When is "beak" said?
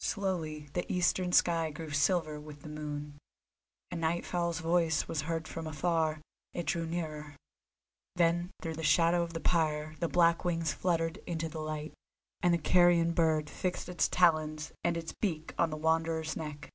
15.20-15.52